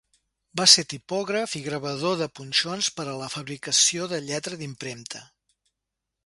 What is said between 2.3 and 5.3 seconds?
punxons per a la fabricació de lletra d'impremta.